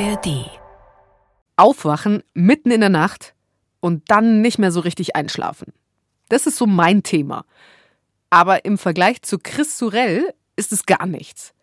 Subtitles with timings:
[0.00, 0.50] ARD.
[1.56, 3.34] Aufwachen mitten in der Nacht
[3.78, 5.72] und dann nicht mehr so richtig einschlafen.
[6.28, 7.44] Das ist so mein Thema.
[8.28, 11.54] Aber im Vergleich zu Chris Surell ist es gar nichts.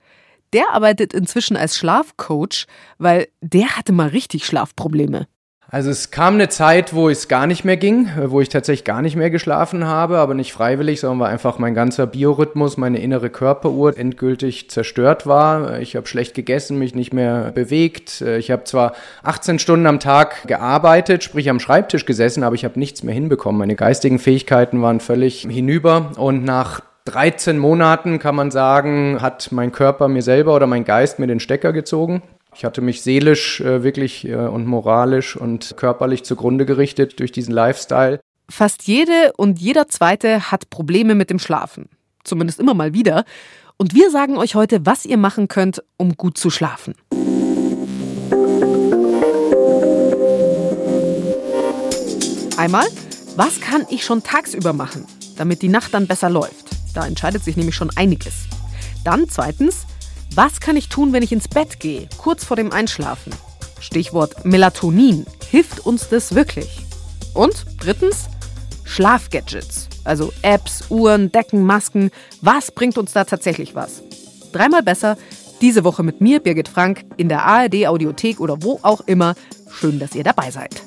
[0.54, 2.68] Der arbeitet inzwischen als Schlafcoach,
[2.98, 5.28] weil der hatte mal richtig Schlafprobleme.
[5.74, 9.02] Also es kam eine Zeit, wo es gar nicht mehr ging, wo ich tatsächlich gar
[9.02, 13.30] nicht mehr geschlafen habe, aber nicht freiwillig, sondern weil einfach mein ganzer Biorhythmus, meine innere
[13.30, 15.80] Körperuhr endgültig zerstört war.
[15.80, 18.20] Ich habe schlecht gegessen, mich nicht mehr bewegt.
[18.20, 18.92] Ich habe zwar
[19.24, 23.60] 18 Stunden am Tag gearbeitet, sprich am Schreibtisch gesessen, aber ich habe nichts mehr hinbekommen.
[23.60, 29.72] Meine geistigen Fähigkeiten waren völlig hinüber und nach 13 Monaten kann man sagen, hat mein
[29.72, 32.22] Körper mir selber oder mein Geist mir den Stecker gezogen.
[32.54, 37.54] Ich hatte mich seelisch äh, wirklich äh, und moralisch und körperlich zugrunde gerichtet durch diesen
[37.54, 38.20] Lifestyle.
[38.50, 41.90] Fast jede und jeder zweite hat Probleme mit dem Schlafen.
[42.24, 43.24] Zumindest immer mal wieder.
[43.78, 46.94] Und wir sagen euch heute, was ihr machen könnt, um gut zu schlafen.
[52.58, 52.86] Einmal,
[53.38, 55.06] was kann ich schon tagsüber machen,
[55.38, 56.66] damit die Nacht dann besser läuft?
[56.94, 58.44] Da entscheidet sich nämlich schon einiges.
[59.04, 59.88] Dann zweitens,
[60.34, 63.34] was kann ich tun, wenn ich ins Bett gehe, kurz vor dem Einschlafen?
[63.82, 65.26] Stichwort Melatonin.
[65.50, 66.86] Hilft uns das wirklich?
[67.34, 68.30] Und drittens,
[68.86, 69.90] Schlafgadgets.
[70.04, 72.12] Also Apps, Uhren, Decken, Masken.
[72.42, 74.04] Was bringt uns da tatsächlich was?
[74.54, 75.18] Dreimal besser.
[75.60, 79.36] Diese Woche mit mir, Birgit Frank, in der ARD Audiothek oder wo auch immer.
[79.70, 80.82] Schön, dass ihr dabei seid.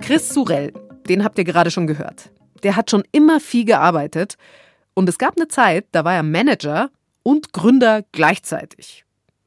[0.00, 0.72] Chris Surell,
[1.08, 2.30] den habt ihr gerade schon gehört.
[2.62, 4.36] Der hat schon immer viel gearbeitet.
[4.94, 6.90] Und es gab eine Zeit, da war er Manager
[7.26, 9.04] und Gründer gleichzeitig.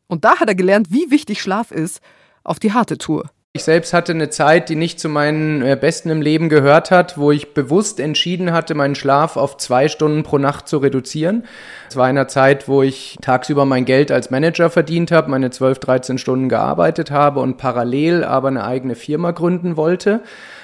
[0.07, 2.01] Und da hat er gelernt, wie wichtig Schlaf ist
[2.43, 3.29] auf die harte Tour.
[3.53, 7.17] Ich selbst hatte eine Zeit, die nicht zu meinen äh, Besten im Leben gehört hat,
[7.17, 11.45] wo ich bewusst entschieden hatte, meinen Schlaf auf zwei Stunden pro Nacht zu reduzieren.
[11.89, 15.49] Es war in einer Zeit, wo ich tagsüber mein Geld als Manager verdient habe, meine
[15.49, 20.21] 12, 13 Stunden gearbeitet habe und parallel aber eine eigene Firma gründen wollte.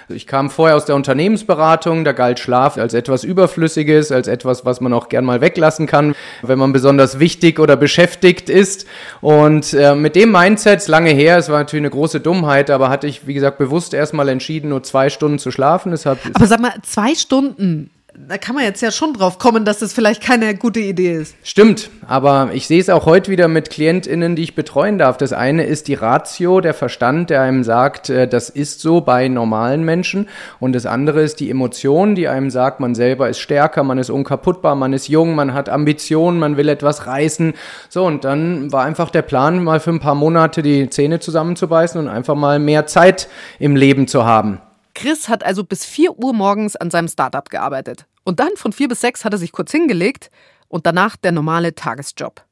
[0.09, 4.79] Ich kam vorher aus der Unternehmensberatung, da galt Schlaf als etwas Überflüssiges, als etwas, was
[4.79, 8.85] man auch gern mal weglassen kann, wenn man besonders wichtig oder beschäftigt ist.
[9.21, 13.07] Und äh, mit dem Mindset, lange her, es war natürlich eine große Dummheit, aber hatte
[13.07, 15.91] ich, wie gesagt, bewusst erstmal entschieden, nur zwei Stunden zu schlafen.
[15.91, 17.89] Deshalb aber sag mal, zwei Stunden,
[18.27, 21.35] da kann man jetzt ja schon drauf kommen, dass das vielleicht keine gute Idee ist.
[21.43, 25.17] Stimmt, aber ich sehe es auch heute wieder mit KlientInnen, die ich betreuen darf.
[25.17, 29.27] Das eine ist die Ratio, der Verstand, der einem sagt, äh, das ist so bei
[29.27, 30.29] normalen Menschen.
[30.59, 34.09] Und das andere ist die Emotion, die einem sagt, man selber ist stärker, man ist
[34.09, 37.53] unkaputtbar, man ist jung, man hat Ambitionen, man will etwas reißen.
[37.89, 41.99] So, und dann war einfach der Plan, mal für ein paar Monate die Zähne zusammenzubeißen
[41.99, 43.27] und einfach mal mehr Zeit
[43.59, 44.61] im Leben zu haben.
[44.95, 48.07] Chris hat also bis 4 Uhr morgens an seinem Startup gearbeitet.
[48.23, 50.31] Und dann von 4 bis 6 hat er sich kurz hingelegt
[50.67, 52.43] und danach der normale Tagesjob.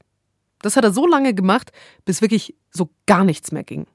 [0.61, 1.71] Das hat er so lange gemacht,
[2.05, 3.87] bis wirklich so gar nichts mehr ging.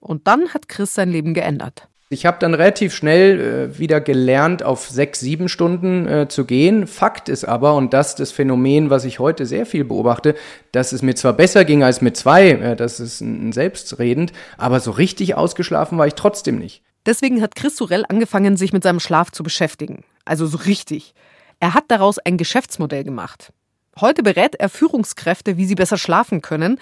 [0.00, 1.88] Und dann hat Chris sein Leben geändert.
[2.10, 3.40] Ich habe dann relativ schnell
[3.74, 6.86] äh, wieder gelernt, auf sechs, sieben Stunden äh, zu gehen.
[6.86, 10.34] Fakt ist aber, und das ist das Phänomen, was ich heute sehr viel beobachte,
[10.72, 14.80] dass es mir zwar besser ging als mit zwei, äh, das ist ein selbstredend, aber
[14.80, 16.82] so richtig ausgeschlafen war ich trotzdem nicht.
[17.08, 20.04] Deswegen hat Chris Surell angefangen, sich mit seinem Schlaf zu beschäftigen.
[20.26, 21.14] Also so richtig.
[21.58, 23.50] Er hat daraus ein Geschäftsmodell gemacht.
[23.98, 26.78] Heute berät er Führungskräfte, wie sie besser schlafen können.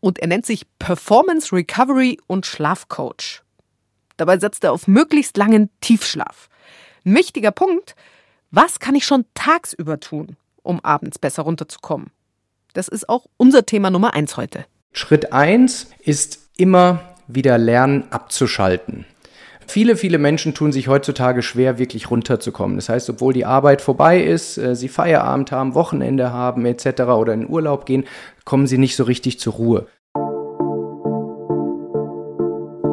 [0.00, 3.40] Und er nennt sich Performance Recovery und Schlafcoach.
[4.18, 6.50] Dabei setzt er auf möglichst langen Tiefschlaf.
[7.06, 7.96] Ein wichtiger Punkt,
[8.50, 12.10] was kann ich schon tagsüber tun, um abends besser runterzukommen?
[12.74, 14.66] Das ist auch unser Thema Nummer eins heute.
[14.92, 19.06] Schritt eins ist immer wieder lernen abzuschalten.
[19.66, 22.76] Viele, viele Menschen tun sich heutzutage schwer, wirklich runterzukommen.
[22.76, 27.02] Das heißt, obwohl die Arbeit vorbei ist, äh, sie Feierabend haben, Wochenende haben etc.
[27.02, 28.04] oder in Urlaub gehen,
[28.44, 29.86] kommen sie nicht so richtig zur Ruhe.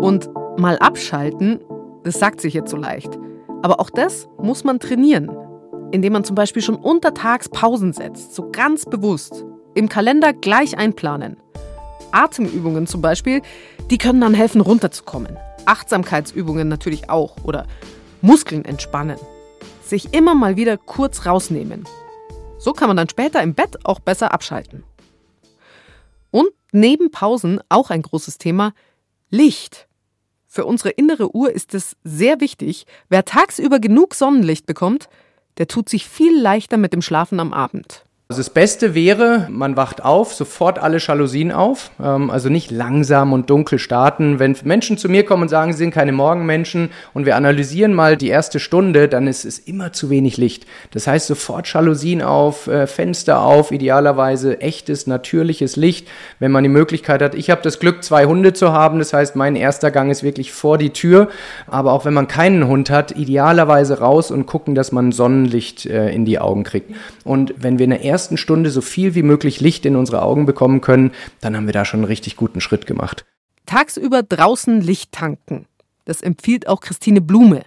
[0.01, 1.59] Und mal abschalten,
[2.03, 3.17] das sagt sich jetzt so leicht.
[3.61, 5.29] Aber auch das muss man trainieren,
[5.91, 9.45] indem man zum Beispiel schon untertags Pausen setzt, so ganz bewusst.
[9.75, 11.37] Im Kalender gleich einplanen.
[12.11, 13.41] Atemübungen zum Beispiel,
[13.89, 15.37] die können dann helfen, runterzukommen.
[15.65, 17.67] Achtsamkeitsübungen natürlich auch oder
[18.21, 19.17] Muskeln entspannen.
[19.83, 21.85] Sich immer mal wieder kurz rausnehmen.
[22.57, 24.83] So kann man dann später im Bett auch besser abschalten.
[26.31, 28.73] Und neben Pausen auch ein großes Thema
[29.29, 29.87] Licht.
[30.45, 35.09] Für unsere innere Uhr ist es sehr wichtig, wer tagsüber genug Sonnenlicht bekommt,
[35.57, 38.03] der tut sich viel leichter mit dem Schlafen am Abend.
[38.31, 43.33] Also das Beste wäre, man wacht auf, sofort alle Jalousien auf, ähm, also nicht langsam
[43.33, 44.37] und dunkel starten.
[44.37, 48.17] Wenn Menschen zu mir kommen und sagen, sie sind keine Morgenmenschen und wir analysieren mal
[48.17, 50.67] die erste Stunde, dann ist es immer zu wenig Licht.
[50.91, 56.69] Das heißt, sofort Jalousien auf, äh, Fenster auf, idealerweise echtes, natürliches Licht, wenn man die
[56.69, 57.33] Möglichkeit hat.
[57.33, 60.51] Ich habe das Glück, zwei Hunde zu haben, das heißt, mein erster Gang ist wirklich
[60.51, 61.29] vor die Tür.
[61.65, 66.11] Aber auch wenn man keinen Hund hat, idealerweise raus und gucken, dass man Sonnenlicht äh,
[66.11, 66.93] in die Augen kriegt.
[67.23, 70.81] Und wenn wir eine ersten Stunde so viel wie möglich Licht in unsere Augen bekommen
[70.81, 73.25] können, dann haben wir da schon einen richtig guten Schritt gemacht.
[73.65, 75.67] Tagsüber draußen Licht tanken.
[76.03, 77.63] Das empfiehlt auch Christine Blume.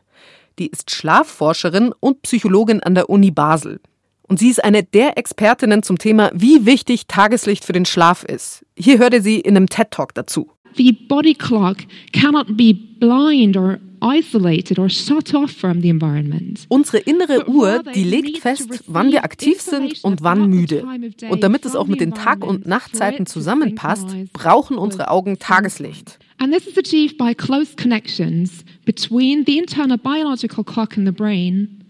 [0.59, 3.81] Die ist Schlafforscherin und Psychologin an der Uni Basel.
[4.29, 8.67] Und sie ist eine der Expertinnen zum Thema, wie wichtig Tageslicht für den Schlaf ist.
[8.77, 10.51] Hier hörte sie in einem TED Talk dazu.
[10.77, 11.79] The body clock
[12.13, 16.67] cannot be blind or isolated or shut off from the environment.
[16.69, 20.85] Unsere innere Uhr, die legt fest, wann wir aktiv sind und wann müde.
[21.31, 26.19] Und damit es auch mit den Tag- und Nachtzeiten zusammenpasst, brauchen unsere Augen Tageslicht.
[26.39, 31.85] And this is achieved by close connections between the internal biological clock in the brain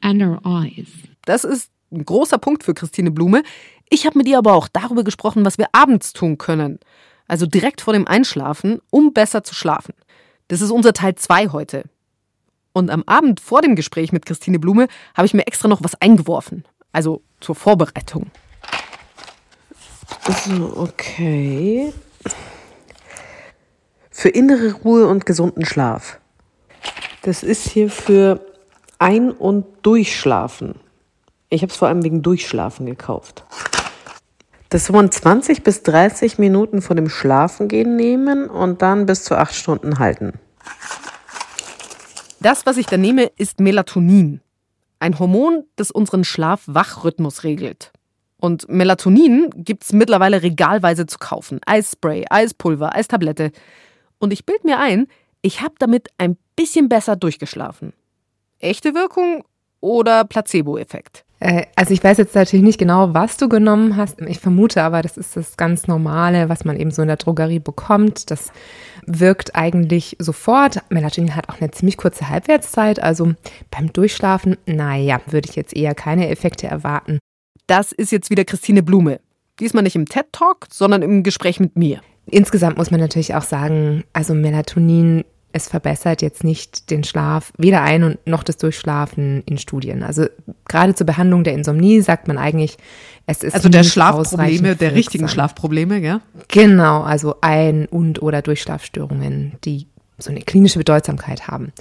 [0.00, 0.88] and our eyes.
[1.26, 3.42] Das ist ein großer Punkt für Christine Blume.
[3.90, 6.78] Ich habe mit ihr aber auch darüber gesprochen, was wir abends tun können.
[7.28, 9.94] Also direkt vor dem Einschlafen, um besser zu schlafen.
[10.48, 11.84] Das ist unser Teil 2 heute.
[12.72, 16.00] Und am Abend vor dem Gespräch mit Christine Blume habe ich mir extra noch was
[16.00, 16.64] eingeworfen.
[16.90, 18.30] Also zur Vorbereitung.
[20.44, 21.92] So, okay.
[24.10, 26.18] Für innere Ruhe und gesunden Schlaf.
[27.22, 28.40] Das ist hier für
[28.98, 30.76] Ein- und Durchschlafen.
[31.50, 33.44] Ich habe es vor allem wegen Durchschlafen gekauft.
[34.68, 39.36] Das soll man 20 bis 30 Minuten vor dem Schlafengehen nehmen und dann bis zu
[39.36, 40.34] acht Stunden halten.
[42.40, 44.40] Das, was ich da nehme, ist Melatonin.
[45.00, 47.92] Ein Hormon, das unseren Schlaf-Wach-Rhythmus regelt.
[48.36, 51.60] Und Melatonin gibt es mittlerweile regalweise zu kaufen.
[51.66, 53.52] Eisspray, Eispulver, Eistablette.
[54.18, 55.08] Und ich bild mir ein,
[55.40, 57.94] ich habe damit ein bisschen besser durchgeschlafen.
[58.60, 59.44] Echte Wirkung
[59.80, 61.24] oder Placebo-Effekt?
[61.40, 64.20] Äh, also ich weiß jetzt natürlich nicht genau, was du genommen hast.
[64.22, 67.60] Ich vermute aber, das ist das ganz Normale, was man eben so in der Drogerie
[67.60, 68.30] bekommt.
[68.30, 68.52] Das
[69.06, 70.82] wirkt eigentlich sofort.
[70.90, 73.02] Melatonin hat auch eine ziemlich kurze Halbwertszeit.
[73.02, 73.34] Also
[73.70, 77.18] beim Durchschlafen, naja, würde ich jetzt eher keine Effekte erwarten.
[77.66, 79.20] Das ist jetzt wieder Christine Blume.
[79.60, 82.00] Diesmal nicht im TED Talk, sondern im Gespräch mit mir.
[82.26, 87.82] Insgesamt muss man natürlich auch sagen, also Melatonin es verbessert jetzt nicht den Schlaf, weder
[87.82, 90.02] ein- und noch das Durchschlafen in Studien.
[90.02, 90.26] Also
[90.68, 92.76] gerade zur Behandlung der Insomnie sagt man eigentlich,
[93.26, 96.20] es ist also der Schlafprobleme, der richtigen Schlafprobleme, ja?
[96.48, 99.86] Genau, also ein- und oder Durchschlafstörungen, die
[100.18, 101.72] so eine klinische Bedeutsamkeit haben.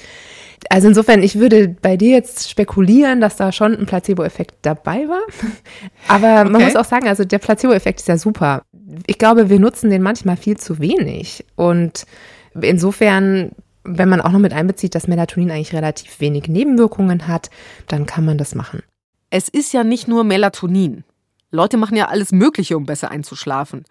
[0.69, 5.21] Also insofern, ich würde bei dir jetzt spekulieren, dass da schon ein Placebo-Effekt dabei war.
[6.07, 6.65] Aber man okay.
[6.65, 8.63] muss auch sagen, also der Placebo-Effekt ist ja super.
[9.05, 11.45] Ich glaube, wir nutzen den manchmal viel zu wenig.
[11.55, 12.05] Und
[12.61, 13.51] insofern,
[13.83, 17.49] wenn man auch noch mit einbezieht, dass Melatonin eigentlich relativ wenig Nebenwirkungen hat,
[17.87, 18.83] dann kann man das machen.
[19.29, 21.03] Es ist ja nicht nur Melatonin.
[21.51, 23.85] Leute machen ja alles Mögliche, um besser einzuschlafen.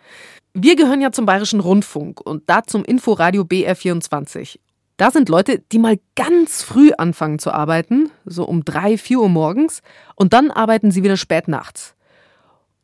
[0.52, 4.58] Wir gehören ja zum Bayerischen Rundfunk und da zum Inforadio BR24.
[4.96, 9.28] Da sind Leute, die mal ganz früh anfangen zu arbeiten, so um drei, vier Uhr
[9.28, 9.82] morgens,
[10.14, 11.94] und dann arbeiten sie wieder spät nachts.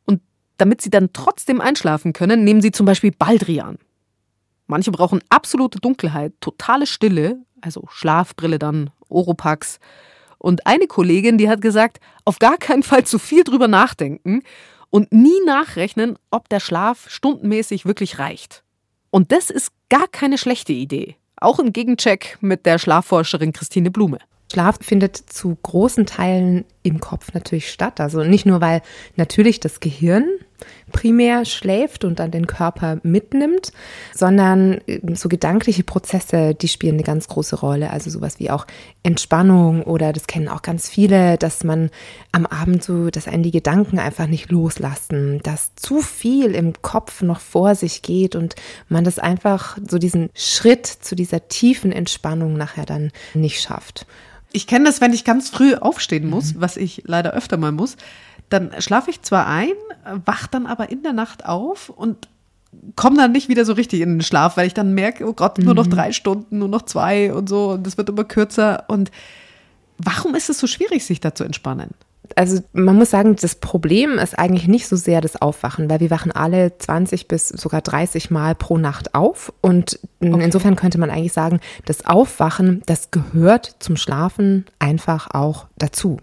[0.05, 0.21] Und
[0.59, 3.79] damit sie dann trotzdem einschlafen können, nehmen sie zum Beispiel Baldrian.
[4.73, 9.79] Manche brauchen absolute Dunkelheit, totale Stille, also Schlafbrille dann, Oropax.
[10.39, 14.43] Und eine Kollegin, die hat gesagt, auf gar keinen Fall zu viel drüber nachdenken
[14.89, 18.65] und nie nachrechnen, ob der Schlaf stundenmäßig wirklich reicht.
[19.11, 21.17] Und das ist gar keine schlechte Idee.
[21.37, 24.21] Auch im Gegencheck mit der Schlafforscherin Christine Blume.
[24.51, 28.01] Schlaf findet zu großen Teilen im Kopf natürlich statt.
[28.01, 28.81] Also nicht nur, weil
[29.17, 30.31] natürlich das Gehirn
[30.93, 33.73] primär schläft und dann den Körper mitnimmt,
[34.15, 37.91] sondern ähm, so gedankliche Prozesse, die spielen eine ganz große Rolle.
[37.91, 38.67] Also sowas wie auch
[39.03, 41.91] Entspannung oder das kennen auch ganz viele, dass man
[42.31, 47.23] am Abend so, dass einen die Gedanken einfach nicht loslassen, dass zu viel im Kopf
[47.23, 48.55] noch vor sich geht und
[48.89, 54.07] man das einfach so diesen Schritt zu dieser tiefen Entspannung nachher dann nicht schafft.
[54.53, 56.61] Ich kenne das, wenn ich ganz früh aufstehen muss, mhm.
[56.61, 57.97] was ich leider öfter mal muss.
[58.53, 59.73] Dann schlafe ich zwar ein,
[60.25, 62.29] wach dann aber in der Nacht auf und
[62.97, 65.59] komme dann nicht wieder so richtig in den Schlaf, weil ich dann merke, oh Gott,
[65.59, 65.91] nur noch mhm.
[65.91, 68.85] drei Stunden, nur noch zwei und so und das wird immer kürzer.
[68.89, 69.11] Und
[69.99, 71.91] warum ist es so schwierig, sich da zu entspannen?
[72.37, 76.11] also man muss sagen, das Problem ist eigentlich nicht so sehr das Aufwachen, weil wir
[76.11, 79.53] wachen alle 20 bis sogar 30 Mal pro Nacht auf.
[79.61, 80.45] Und okay.
[80.45, 86.19] insofern könnte man eigentlich sagen, das Aufwachen, das gehört zum Schlafen einfach auch dazu.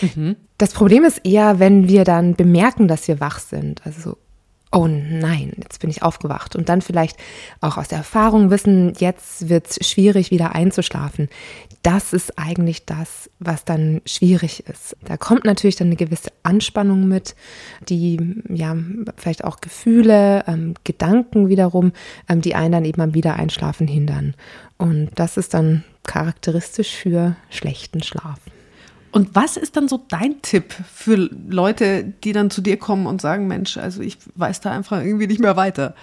[0.00, 0.36] Mhm.
[0.58, 3.84] Das Problem ist eher, wenn wir dann bemerken, dass wir wach sind.
[3.84, 4.16] Also
[4.74, 6.56] oh nein, jetzt bin ich aufgewacht.
[6.56, 7.16] Und dann vielleicht
[7.60, 11.28] auch aus der Erfahrung wissen, jetzt wird es schwierig, wieder einzuschlafen.
[11.82, 14.96] Das ist eigentlich das, was dann schwierig ist.
[15.04, 17.36] Da kommt natürlich dann eine gewisse Anspannung mit,
[17.88, 18.76] die ja
[19.16, 21.92] vielleicht auch Gefühle, ähm, Gedanken wiederum,
[22.28, 24.34] ähm, die einen dann eben am Wiedereinschlafen hindern.
[24.76, 28.40] Und das ist dann charakteristisch für schlechten Schlaf.
[29.14, 31.14] Und was ist dann so dein Tipp für
[31.48, 35.28] Leute, die dann zu dir kommen und sagen, Mensch, also ich weiß da einfach irgendwie
[35.28, 35.94] nicht mehr weiter?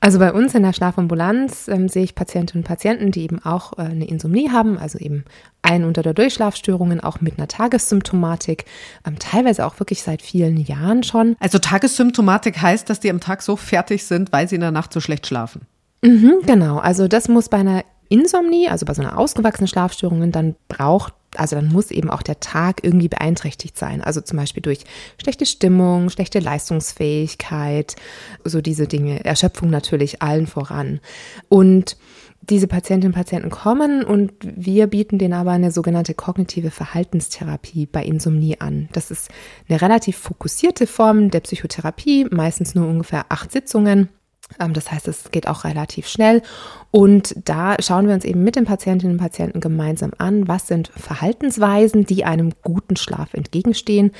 [0.00, 3.78] Also bei uns in der Schlafambulanz ähm, sehe ich Patientinnen und Patienten, die eben auch
[3.78, 5.24] äh, eine Insomnie haben, also eben
[5.62, 8.66] ein- unter der Durchschlafstörungen, auch mit einer Tagessymptomatik,
[9.06, 11.36] ähm, teilweise auch wirklich seit vielen Jahren schon.
[11.40, 14.92] Also Tagessymptomatik heißt, dass die am Tag so fertig sind, weil sie in der Nacht
[14.92, 15.62] so schlecht schlafen.
[16.02, 20.54] Mhm, genau, also das muss bei einer Insomnie, also bei so einer ausgewachsenen Schlafstörung, dann
[20.68, 24.02] braucht also dann muss eben auch der Tag irgendwie beeinträchtigt sein.
[24.02, 24.80] Also zum Beispiel durch
[25.20, 27.96] schlechte Stimmung, schlechte Leistungsfähigkeit,
[28.44, 31.00] so diese Dinge, Erschöpfung natürlich allen voran.
[31.48, 31.96] Und
[32.40, 38.04] diese Patientinnen und Patienten kommen und wir bieten denen aber eine sogenannte kognitive Verhaltenstherapie bei
[38.04, 38.88] Insomnie an.
[38.92, 39.28] Das ist
[39.68, 44.08] eine relativ fokussierte Form der Psychotherapie, meistens nur ungefähr acht Sitzungen
[44.56, 46.42] das heißt, es geht auch relativ schnell.
[46.90, 50.88] Und da schauen wir uns eben mit den Patientinnen und Patienten gemeinsam an, was sind
[50.96, 54.12] Verhaltensweisen, die einem guten Schlaf entgegenstehen,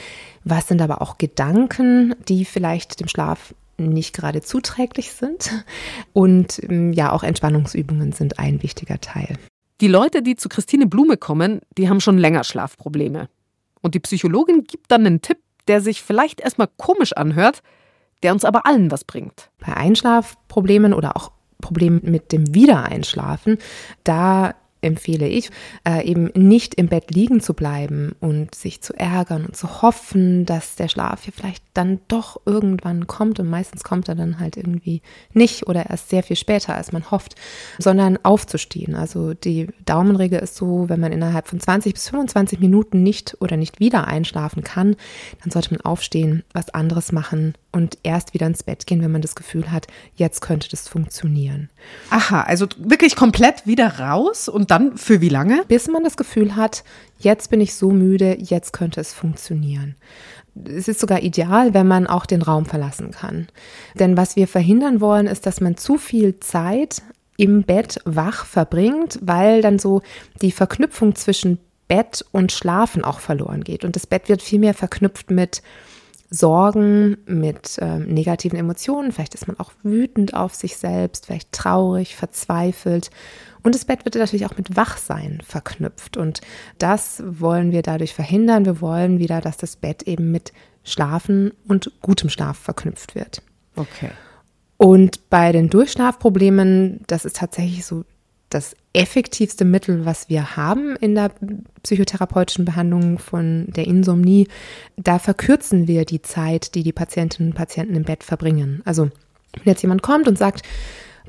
[0.45, 5.65] was sind aber auch Gedanken, die vielleicht dem Schlaf nicht gerade zuträglich sind.
[6.13, 9.39] Und ähm, ja, auch Entspannungsübungen sind ein wichtiger Teil.
[9.81, 13.29] Die Leute, die zu Christine Blume kommen, die haben schon länger Schlafprobleme.
[13.81, 17.63] Und die Psychologin gibt dann einen Tipp, der sich vielleicht erstmal komisch anhört,
[18.23, 19.51] der uns aber allen was bringt.
[19.59, 23.59] Bei Einschlafproblemen oder auch Problemen mit dem Wiedereinschlafen,
[24.05, 25.51] da empfehle ich,
[25.87, 30.47] äh, eben nicht im Bett liegen zu bleiben und sich zu ärgern und zu hoffen,
[30.47, 34.57] dass der Schlaf hier vielleicht dann doch irgendwann kommt und meistens kommt er dann halt
[34.57, 37.35] irgendwie nicht oder erst sehr viel später, als man hofft,
[37.79, 38.95] sondern aufzustehen.
[38.95, 43.57] Also die Daumenregel ist so, wenn man innerhalb von 20 bis 25 Minuten nicht oder
[43.57, 44.97] nicht wieder einschlafen kann,
[45.43, 49.23] dann sollte man aufstehen, was anderes machen und erst wieder ins Bett gehen, wenn man
[49.23, 51.69] das Gefühl hat, jetzt könnte das funktionieren.
[52.11, 55.65] Aha, also wirklich komplett wieder raus und dann für wie lange?
[55.69, 56.85] Bis man das Gefühl hat,
[57.19, 59.97] jetzt bin ich so müde, jetzt könnte es funktionieren.
[60.65, 63.49] Es ist sogar ideal, wenn man auch den Raum verlassen kann.
[63.99, 67.03] Denn was wir verhindern wollen, ist, dass man zu viel Zeit
[67.37, 70.03] im Bett wach verbringt, weil dann so
[70.43, 73.85] die Verknüpfung zwischen Bett und Schlafen auch verloren geht.
[73.85, 75.63] Und das Bett wird viel mehr verknüpft mit
[76.31, 79.13] Sorgen, mit äh, negativen Emotionen.
[79.13, 83.11] Vielleicht ist man auch wütend auf sich selbst, vielleicht traurig, verzweifelt.
[83.69, 86.17] Und das Bett wird natürlich auch mit Wachsein verknüpft.
[86.17, 86.41] Und
[86.79, 88.65] das wollen wir dadurch verhindern.
[88.65, 93.43] Wir wollen wieder, dass das Bett eben mit Schlafen und gutem Schlaf verknüpft wird.
[93.77, 94.09] Okay.
[94.79, 98.07] Und bei den Durchschlafproblemen, das ist tatsächlich so
[98.49, 101.31] das effektivste Mittel, was wir haben in der
[101.83, 104.49] psychotherapeutischen Behandlung von der Insomnie.
[104.97, 108.81] Da verkürzen wir die Zeit, die die Patientinnen und Patienten im Bett verbringen.
[108.87, 109.11] Also
[109.53, 110.63] wenn jetzt jemand kommt und sagt,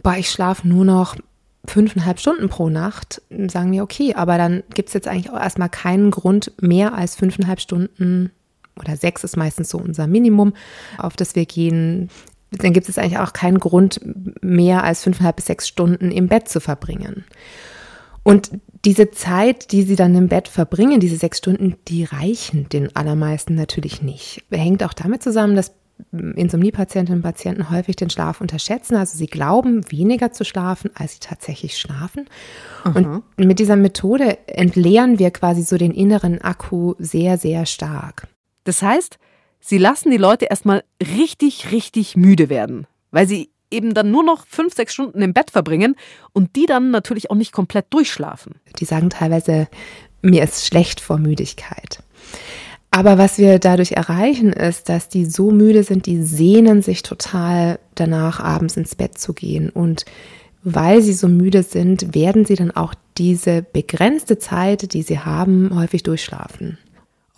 [0.03, 1.17] boah, ich schlafe nur noch
[1.65, 5.69] fünfeinhalb Stunden pro Nacht, sagen wir, okay, aber dann gibt es jetzt eigentlich auch erstmal
[5.69, 8.31] keinen Grund, mehr als fünfeinhalb Stunden
[8.79, 10.53] oder sechs ist meistens so unser Minimum,
[10.97, 12.09] auf das wir gehen,
[12.51, 13.99] dann gibt es eigentlich auch keinen Grund,
[14.41, 17.25] mehr als fünfeinhalb bis sechs Stunden im Bett zu verbringen.
[18.23, 18.51] Und
[18.85, 23.55] diese Zeit, die sie dann im Bett verbringen, diese sechs Stunden, die reichen den allermeisten
[23.55, 24.43] natürlich nicht.
[24.51, 25.73] Hängt auch damit zusammen, dass
[26.11, 28.95] Insomniepatientinnen und Patienten häufig den Schlaf unterschätzen.
[28.95, 32.25] Also sie glauben weniger zu schlafen, als sie tatsächlich schlafen.
[32.83, 33.21] Aha.
[33.37, 38.27] Und mit dieser Methode entleeren wir quasi so den inneren Akku sehr, sehr stark.
[38.63, 39.19] Das heißt,
[39.59, 44.47] Sie lassen die Leute erstmal richtig, richtig müde werden, weil sie eben dann nur noch
[44.47, 45.95] fünf, sechs Stunden im Bett verbringen
[46.33, 48.55] und die dann natürlich auch nicht komplett durchschlafen.
[48.79, 49.67] Die sagen teilweise,
[50.21, 52.01] mir ist schlecht vor Müdigkeit.
[52.91, 57.79] Aber was wir dadurch erreichen, ist, dass die so müde sind, die sehnen sich total
[57.95, 59.69] danach, abends ins Bett zu gehen.
[59.69, 60.05] Und
[60.63, 65.69] weil sie so müde sind, werden sie dann auch diese begrenzte Zeit, die sie haben,
[65.75, 66.77] häufig durchschlafen.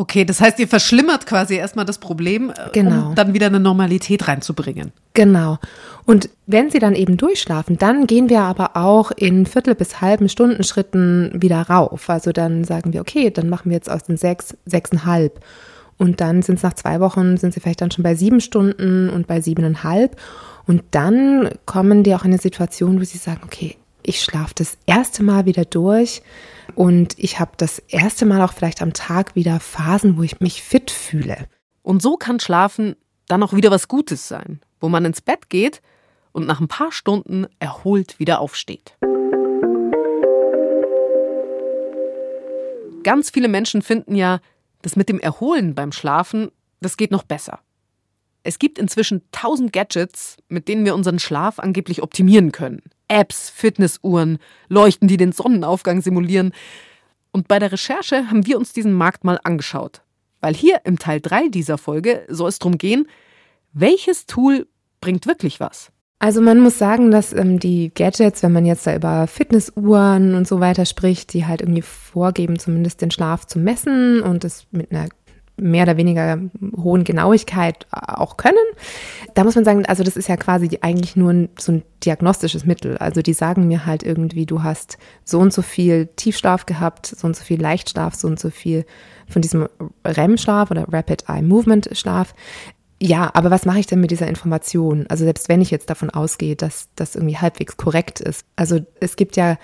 [0.02, 3.10] Okay, das heißt, ihr verschlimmert quasi erstmal das Problem, äh, genau.
[3.10, 4.94] um dann wieder eine Normalität reinzubringen.
[5.14, 5.60] Genau.
[6.08, 10.28] Und wenn sie dann eben durchschlafen, dann gehen wir aber auch in Viertel bis halben
[10.28, 12.10] Stundenschritten wieder rauf.
[12.10, 15.40] Also dann sagen wir, okay, dann machen wir jetzt aus den sechs, sechseinhalb.
[16.00, 19.08] Und dann sind es nach zwei Wochen, sind sie vielleicht dann schon bei sieben Stunden
[19.08, 20.20] und bei siebeneinhalb.
[20.66, 24.78] Und dann kommen die auch in eine Situation, wo sie sagen, okay, ich schlafe das
[24.86, 26.22] erste Mal wieder durch
[26.76, 30.62] und ich habe das erste Mal auch vielleicht am Tag wieder Phasen, wo ich mich
[30.62, 31.48] fit fühle.
[31.82, 32.96] Und so kann Schlafen
[33.28, 35.82] dann auch wieder was Gutes sein, wo man ins Bett geht
[36.32, 38.98] und nach ein paar Stunden erholt wieder aufsteht.
[43.04, 44.40] Ganz viele Menschen finden ja,
[44.84, 47.60] das mit dem Erholen beim Schlafen, das geht noch besser.
[48.44, 52.82] Es gibt inzwischen tausend Gadgets, mit denen wir unseren Schlaf angeblich optimieren können.
[53.12, 54.40] Apps, Fitnessuhren,
[54.70, 56.54] Leuchten, die den Sonnenaufgang simulieren.
[57.32, 60.02] Und bei der Recherche haben wir uns diesen Markt mal angeschaut.
[60.40, 63.08] Weil hier im Teil 3 dieser Folge soll es darum gehen,
[63.74, 64.68] welches Tool
[65.02, 65.92] bringt wirklich was?
[66.20, 70.48] Also man muss sagen, dass ähm, die Gadgets, wenn man jetzt da über Fitnessuhren und
[70.48, 74.92] so weiter spricht, die halt irgendwie vorgeben, zumindest den Schlaf zu messen und es mit
[74.92, 75.10] einer
[75.58, 76.40] mehr oder weniger
[76.76, 78.58] hohen Genauigkeit auch können.
[79.36, 82.66] Da muss man sagen, also das ist ja quasi eigentlich nur ein, so ein diagnostisches
[82.66, 82.98] Mittel.
[82.98, 87.28] Also die sagen mir halt irgendwie, du hast so und so viel Tiefschlaf gehabt, so
[87.28, 88.86] und so viel Leichtschlaf, so und so viel
[89.28, 89.68] von diesem
[90.06, 92.34] REM-Schlaf oder Rapid Eye Movement Schlaf.
[93.04, 95.08] Ja, aber was mache ich denn mit dieser Information?
[95.10, 98.46] Also selbst wenn ich jetzt davon ausgehe, dass das irgendwie halbwegs korrekt ist.
[98.56, 99.58] Also es gibt ja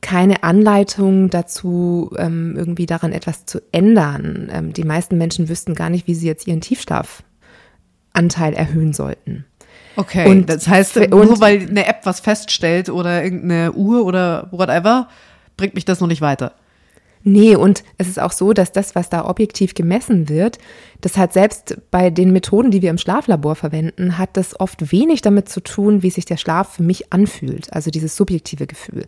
[0.00, 4.50] keine Anleitung dazu, ähm, irgendwie daran etwas zu ändern.
[4.52, 9.44] Ähm, die meisten Menschen wüssten gar nicht, wie sie jetzt ihren Tiefschlafanteil erhöhen sollten.
[9.94, 15.06] Okay, und das heißt, nur weil eine App was feststellt oder irgendeine Uhr oder whatever,
[15.56, 16.54] bringt mich das noch nicht weiter.
[17.22, 20.58] Nee, und es ist auch so, dass das, was da objektiv gemessen wird,
[21.02, 25.20] das hat selbst bei den Methoden, die wir im Schlaflabor verwenden, hat das oft wenig
[25.20, 29.06] damit zu tun, wie sich der Schlaf für mich anfühlt, also dieses subjektive Gefühl.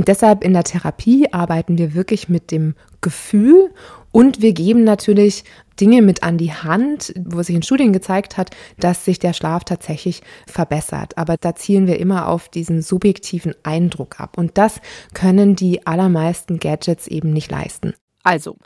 [0.00, 3.70] Und deshalb in der Therapie arbeiten wir wirklich mit dem Gefühl
[4.12, 5.44] und wir geben natürlich
[5.78, 9.64] Dinge mit an die Hand, wo sich in Studien gezeigt hat, dass sich der Schlaf
[9.64, 11.18] tatsächlich verbessert.
[11.18, 14.38] Aber da zielen wir immer auf diesen subjektiven Eindruck ab.
[14.38, 14.80] Und das
[15.12, 17.92] können die allermeisten Gadgets eben nicht leisten.
[18.22, 18.56] Also,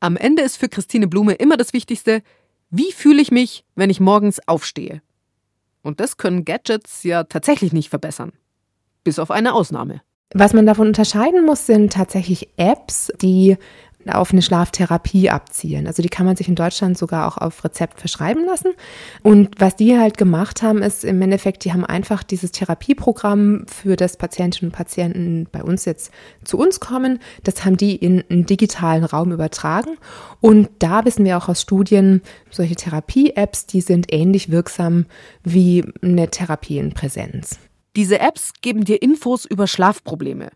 [0.00, 2.20] am Ende ist für Christine Blume immer das Wichtigste,
[2.70, 5.02] wie fühle ich mich, wenn ich morgens aufstehe?
[5.82, 8.32] Und das können Gadgets ja tatsächlich nicht verbessern.
[9.04, 10.00] Bis auf eine Ausnahme.
[10.32, 13.56] Was man davon unterscheiden muss, sind tatsächlich Apps, die
[14.08, 15.86] auf eine Schlaftherapie abzielen.
[15.86, 18.72] Also die kann man sich in Deutschland sogar auch auf Rezept verschreiben lassen.
[19.22, 23.96] Und was die halt gemacht haben, ist im Endeffekt, die haben einfach dieses Therapieprogramm für
[23.96, 26.12] das Patientinnen und Patienten bei uns jetzt
[26.44, 27.18] zu uns kommen.
[27.44, 29.98] Das haben die in einen digitalen Raum übertragen.
[30.40, 35.06] Und da wissen wir auch aus Studien, solche Therapie-Apps, die sind ähnlich wirksam
[35.44, 37.58] wie eine Therapie in Präsenz.
[37.96, 40.50] Diese Apps geben dir Infos über Schlafprobleme.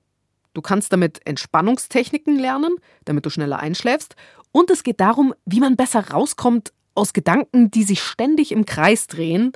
[0.52, 4.14] Du kannst damit Entspannungstechniken lernen, damit du schneller einschläfst.
[4.52, 9.08] Und es geht darum, wie man besser rauskommt aus Gedanken, die sich ständig im Kreis
[9.08, 9.52] drehen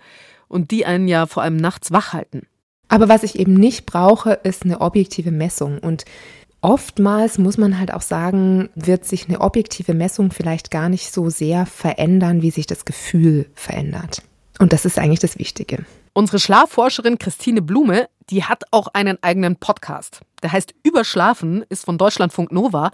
[0.49, 2.47] und die einen ja vor allem nachts wach halten.
[2.89, 5.79] Aber was ich eben nicht brauche, ist eine objektive Messung.
[5.79, 6.05] Und
[6.63, 11.31] oftmals muss man halt auch sagen, wird sich eine objektive Messung vielleicht gar nicht so
[11.31, 14.23] sehr verändern, wie sich das Gefühl verändert.
[14.59, 15.85] Und das ist eigentlich das Wichtige.
[16.19, 20.23] Unsere Schlafforscherin Christine Blume, die hat auch einen eigenen Podcast.
[20.43, 22.91] Der heißt Überschlafen, ist von Deutschlandfunk Nova.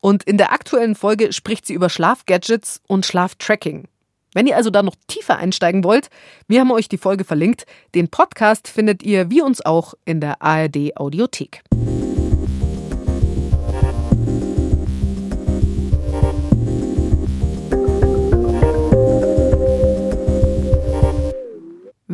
[0.00, 3.88] Und in der aktuellen Folge spricht sie über Schlafgadgets und Schlaftracking.
[4.32, 6.08] Wenn ihr also da noch tiefer einsteigen wollt,
[6.48, 7.66] wir haben euch die Folge verlinkt.
[7.94, 11.62] Den Podcast findet ihr wie uns auch in der ARD Audiothek.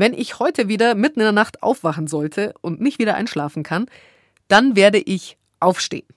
[0.03, 3.87] Wenn ich heute wieder mitten in der Nacht aufwachen sollte und nicht wieder einschlafen kann,
[4.49, 6.09] dann werde ich aufstehen.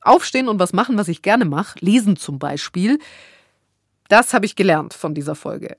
[0.00, 2.98] Aufstehen und was machen, was ich gerne mache, lesen zum Beispiel.
[4.08, 5.76] Das habe ich gelernt von dieser Folge.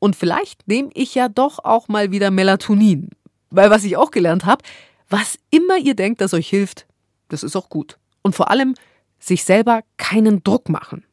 [0.00, 3.10] Und vielleicht nehme ich ja doch auch mal wieder Melatonin.
[3.50, 4.64] Weil was ich auch gelernt habe,
[5.08, 6.88] was immer ihr denkt, das euch hilft,
[7.28, 7.96] das ist auch gut.
[8.22, 8.74] Und vor allem
[9.20, 11.04] sich selber keinen Druck machen.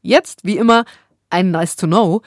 [0.00, 0.86] Jetzt, wie immer,
[1.28, 2.22] ein Nice to Know.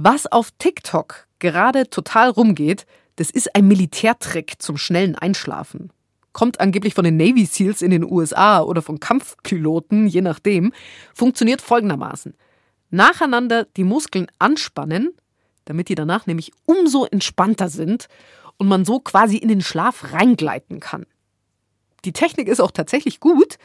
[0.00, 5.92] Was auf TikTok gerade total rumgeht, das ist ein Militärtrick zum schnellen Einschlafen.
[6.32, 10.72] Kommt angeblich von den Navy SEALs in den USA oder von Kampfpiloten, je nachdem,
[11.12, 12.36] funktioniert folgendermaßen.
[12.90, 15.10] Nacheinander die Muskeln anspannen,
[15.64, 18.06] damit die danach nämlich umso entspannter sind
[18.56, 21.06] und man so quasi in den Schlaf reingleiten kann.
[22.04, 23.58] Die Technik ist auch tatsächlich gut,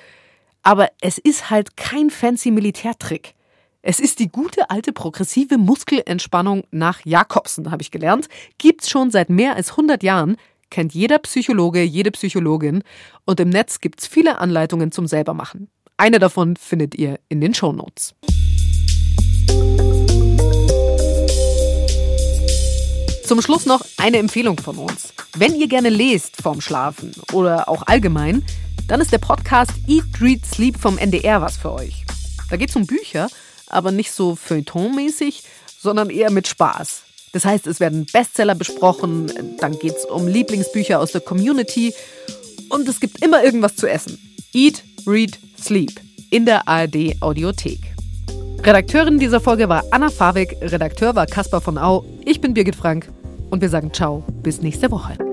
[0.63, 3.35] aber es ist halt kein fancy Militärtrick.
[3.85, 8.29] Es ist die gute alte progressive Muskelentspannung nach Jakobsen, habe ich gelernt.
[8.57, 10.37] Gibt's schon seit mehr als 100 Jahren,
[10.69, 12.83] kennt jeder Psychologe, jede Psychologin
[13.25, 15.67] und im Netz gibt's viele Anleitungen zum selbermachen.
[15.97, 18.15] Eine davon findet ihr in den Show Notes.
[23.25, 25.13] Zum Schluss noch eine Empfehlung von uns.
[25.35, 28.45] Wenn ihr gerne lest vorm Schlafen oder auch allgemein,
[28.87, 32.05] dann ist der Podcast Eat, Read, Sleep vom NDR was für euch.
[32.49, 33.27] Da geht es um Bücher,
[33.73, 35.43] aber nicht so feuilletonmäßig,
[35.79, 37.03] sondern eher mit Spaß.
[37.33, 41.93] Das heißt, es werden Bestseller besprochen, dann geht es um Lieblingsbücher aus der Community
[42.69, 44.19] und es gibt immer irgendwas zu essen.
[44.53, 47.79] Eat, Read, Sleep in der ARD Audiothek.
[48.63, 53.11] Redakteurin dieser Folge war Anna Fawig, Redakteur war Caspar von Au, ich bin Birgit Frank
[53.49, 55.32] und wir sagen Ciao, bis nächste Woche.